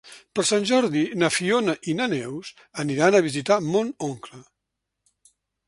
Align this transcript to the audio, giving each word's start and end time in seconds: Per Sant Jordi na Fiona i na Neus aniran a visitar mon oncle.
Per 0.37 0.43
Sant 0.51 0.63
Jordi 0.69 1.03
na 1.23 1.29
Fiona 1.35 1.75
i 1.93 1.95
na 1.99 2.07
Neus 2.15 2.51
aniran 2.85 3.19
a 3.21 3.23
visitar 3.29 3.61
mon 3.69 3.95
oncle. 4.11 4.43